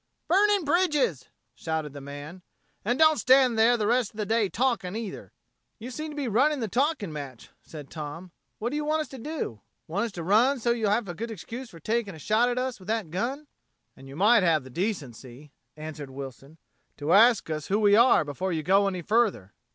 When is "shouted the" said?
1.53-2.01